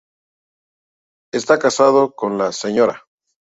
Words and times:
Esta 1.31 1.59
casado 1.59 2.15
con 2.15 2.39
la 2.39 2.51
Sra. 2.51 3.03